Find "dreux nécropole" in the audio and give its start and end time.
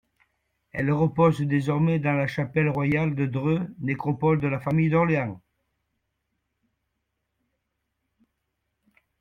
3.27-4.41